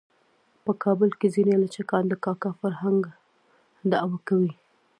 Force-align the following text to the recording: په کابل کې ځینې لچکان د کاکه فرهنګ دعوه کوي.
په 0.63 0.71
کابل 0.83 1.09
کې 1.19 1.27
ځینې 1.35 1.53
لچکان 1.63 2.03
د 2.09 2.13
کاکه 2.23 2.49
فرهنګ 2.59 3.01
دعوه 3.91 4.17
کوي. 4.27 4.53